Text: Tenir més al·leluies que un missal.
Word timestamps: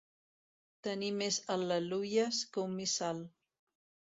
Tenir 0.87 1.09
més 1.17 1.37
al·leluies 1.57 2.41
que 2.57 2.65
un 2.65 2.75
missal. 2.81 3.25